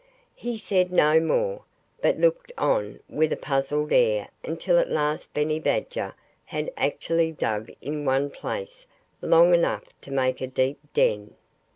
He 0.33 0.57
said 0.57 0.91
no 0.91 1.19
more, 1.19 1.63
but 2.01 2.17
looked 2.17 2.51
on 2.57 3.01
with 3.07 3.31
a 3.31 3.37
puzzled 3.37 3.91
air 3.93 4.29
until 4.43 4.79
at 4.79 4.89
last 4.89 5.31
Benny 5.35 5.59
Badger 5.59 6.15
had 6.45 6.73
actually 6.75 7.31
dug 7.31 7.69
in 7.81 8.03
one 8.03 8.31
place 8.31 8.87
long 9.21 9.53
enough 9.53 9.83
to 10.01 10.11
make 10.11 10.41
a 10.41 10.47
deep 10.47 10.79
den. 10.95 11.35